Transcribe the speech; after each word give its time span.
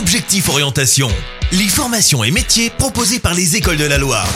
Objectif 0.00 0.48
Orientation, 0.48 1.08
les 1.52 1.68
formations 1.68 2.24
et 2.24 2.30
métiers 2.30 2.70
proposés 2.70 3.18
par 3.18 3.34
les 3.34 3.56
écoles 3.56 3.76
de 3.76 3.84
la 3.84 3.98
Loire. 3.98 4.26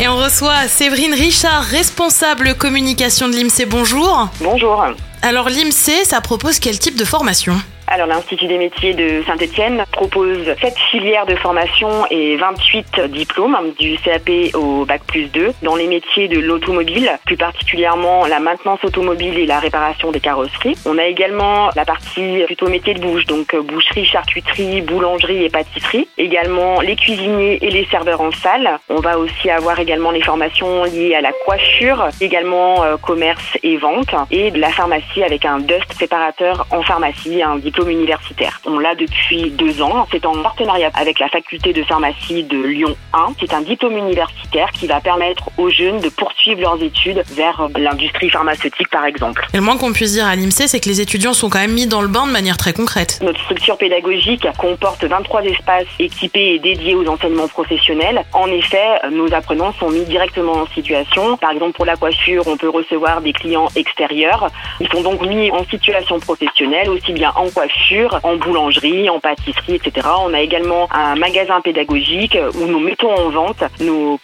Et 0.00 0.08
on 0.08 0.16
reçoit 0.16 0.66
Séverine 0.66 1.12
Richard, 1.12 1.62
responsable 1.62 2.54
communication 2.54 3.28
de 3.28 3.34
l'IMSEE. 3.36 3.66
Bonjour. 3.66 4.30
Bonjour. 4.40 4.82
Alors 5.26 5.48
l'IMSEE, 5.48 6.04
ça 6.04 6.20
propose 6.20 6.58
quel 6.58 6.78
type 6.78 6.98
de 6.98 7.04
formation? 7.06 7.54
Alors 7.86 8.06
l'Institut 8.06 8.46
des 8.46 8.58
métiers 8.58 8.94
de 8.94 9.22
Saint-Etienne 9.26 9.84
propose 9.92 10.54
7 10.60 10.74
filières 10.90 11.26
de 11.26 11.36
formation 11.36 12.06
et 12.10 12.36
28 12.36 13.00
diplômes 13.10 13.56
du 13.78 13.96
CAP 13.98 14.30
au 14.54 14.86
Bac 14.86 15.02
plus 15.06 15.26
2 15.26 15.52
dans 15.62 15.76
les 15.76 15.86
métiers 15.86 16.28
de 16.28 16.40
l'automobile, 16.40 17.10
plus 17.26 17.36
particulièrement 17.36 18.26
la 18.26 18.40
maintenance 18.40 18.82
automobile 18.84 19.38
et 19.38 19.46
la 19.46 19.58
réparation 19.58 20.12
des 20.12 20.20
carrosseries. 20.20 20.76
On 20.86 20.96
a 20.96 21.04
également 21.04 21.68
la 21.76 21.84
partie 21.84 22.42
plutôt 22.46 22.68
métier 22.68 22.94
de 22.94 23.00
bouche, 23.00 23.26
donc 23.26 23.54
boucherie, 23.54 24.06
charcuterie, 24.06 24.80
boulangerie 24.80 25.44
et 25.44 25.50
pâtisserie. 25.50 26.08
Également 26.16 26.80
les 26.80 26.96
cuisiniers 26.96 27.58
et 27.62 27.70
les 27.70 27.84
serveurs 27.86 28.22
en 28.22 28.32
salle. 28.32 28.78
On 28.88 29.00
va 29.00 29.18
aussi 29.18 29.50
avoir 29.50 29.78
également 29.78 30.10
les 30.10 30.22
formations 30.22 30.84
liées 30.84 31.14
à 31.14 31.20
la 31.20 31.32
coiffure, 31.44 32.08
également 32.20 32.82
euh, 32.82 32.96
commerce 32.96 33.58
et 33.62 33.76
vente 33.76 34.14
et 34.30 34.50
de 34.50 34.58
la 34.58 34.70
pharmacie 34.70 35.13
avec 35.22 35.44
un 35.44 35.58
dust 35.58 35.86
préparateur 35.94 36.66
en 36.70 36.82
pharmacie, 36.82 37.42
un 37.42 37.56
diplôme 37.56 37.90
universitaire. 37.90 38.60
On 38.64 38.78
l'a 38.78 38.94
depuis 38.94 39.50
deux 39.50 39.82
ans. 39.82 40.06
C'est 40.10 40.26
en 40.26 40.42
partenariat 40.42 40.90
avec 40.94 41.18
la 41.18 41.28
faculté 41.28 41.72
de 41.72 41.82
pharmacie 41.82 42.42
de 42.42 42.58
Lyon 42.58 42.96
1. 43.12 43.34
C'est 43.40 43.54
un 43.54 43.60
diplôme 43.60 43.96
universitaire 43.96 44.43
qui 44.72 44.86
va 44.86 45.00
permettre 45.00 45.50
aux 45.58 45.70
jeunes 45.70 46.00
de 46.00 46.08
poursuivre 46.08 46.60
leurs 46.60 46.82
études 46.82 47.22
vers 47.32 47.68
l'industrie 47.76 48.30
pharmaceutique, 48.30 48.88
par 48.90 49.04
exemple. 49.04 49.46
Et 49.52 49.56
le 49.56 49.62
moins 49.62 49.76
qu'on 49.76 49.92
puisse 49.92 50.12
dire 50.12 50.26
à 50.26 50.36
l'IMSEE, 50.36 50.68
c'est 50.68 50.80
que 50.80 50.88
les 50.88 51.00
étudiants 51.00 51.32
sont 51.32 51.50
quand 51.50 51.58
même 51.58 51.72
mis 51.72 51.86
dans 51.86 52.02
le 52.02 52.08
bain 52.08 52.26
de 52.26 52.32
manière 52.32 52.56
très 52.56 52.72
concrète. 52.72 53.18
Notre 53.22 53.40
structure 53.40 53.76
pédagogique 53.76 54.46
comporte 54.58 55.04
23 55.04 55.42
espaces 55.44 55.86
équipés 55.98 56.54
et 56.54 56.58
dédiés 56.58 56.94
aux 56.94 57.06
enseignements 57.08 57.48
professionnels. 57.48 58.24
En 58.32 58.46
effet, 58.48 59.00
nos 59.10 59.32
apprenants 59.32 59.72
sont 59.72 59.90
mis 59.90 60.04
directement 60.04 60.52
en 60.52 60.66
situation. 60.68 61.36
Par 61.36 61.50
exemple, 61.50 61.72
pour 61.72 61.84
la 61.84 61.96
coiffure, 61.96 62.44
on 62.46 62.56
peut 62.56 62.68
recevoir 62.68 63.20
des 63.20 63.32
clients 63.32 63.68
extérieurs. 63.76 64.48
Ils 64.80 64.88
sont 64.88 65.02
donc 65.02 65.24
mis 65.26 65.50
en 65.50 65.64
situation 65.64 66.18
professionnelle, 66.20 66.88
aussi 66.90 67.12
bien 67.12 67.32
en 67.36 67.48
coiffure 67.50 68.20
en 68.22 68.36
boulangerie, 68.36 69.08
en 69.10 69.20
pâtisserie, 69.20 69.74
etc. 69.74 70.06
On 70.24 70.34
a 70.34 70.40
également 70.40 70.88
un 70.92 71.16
magasin 71.16 71.60
pédagogique 71.60 72.36
où 72.54 72.66
nous 72.66 72.80
mettons 72.80 73.12
en 73.12 73.30
vente 73.30 73.62
nos 73.80 74.18